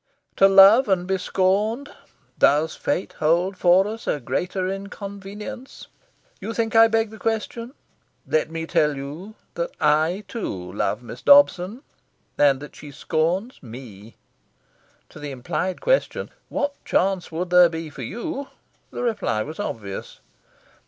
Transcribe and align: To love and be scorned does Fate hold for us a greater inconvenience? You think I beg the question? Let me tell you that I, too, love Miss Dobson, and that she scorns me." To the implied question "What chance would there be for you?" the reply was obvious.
To 0.37 0.47
love 0.47 0.87
and 0.89 1.05
be 1.05 1.19
scorned 1.19 1.91
does 2.39 2.75
Fate 2.75 3.13
hold 3.19 3.55
for 3.55 3.85
us 3.87 4.07
a 4.07 4.19
greater 4.19 4.67
inconvenience? 4.67 5.89
You 6.39 6.55
think 6.55 6.75
I 6.75 6.87
beg 6.87 7.11
the 7.11 7.19
question? 7.19 7.75
Let 8.25 8.49
me 8.49 8.65
tell 8.65 8.95
you 8.97 9.35
that 9.53 9.69
I, 9.79 10.23
too, 10.27 10.73
love 10.73 11.03
Miss 11.03 11.21
Dobson, 11.21 11.83
and 12.35 12.59
that 12.61 12.75
she 12.75 12.89
scorns 12.89 13.61
me." 13.61 14.15
To 15.09 15.19
the 15.19 15.29
implied 15.29 15.81
question 15.81 16.31
"What 16.49 16.83
chance 16.83 17.31
would 17.31 17.51
there 17.51 17.69
be 17.69 17.91
for 17.91 18.01
you?" 18.01 18.47
the 18.89 19.03
reply 19.03 19.43
was 19.43 19.59
obvious. 19.59 20.19